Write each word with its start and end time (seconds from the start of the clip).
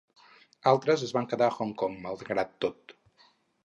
Altres 0.71 1.03
es 1.09 1.13
van 1.19 1.29
quedar 1.35 1.51
a 1.51 1.57
Hong 1.59 1.77
Kong, 1.85 2.01
malgrat 2.09 2.61
tot. 2.67 3.01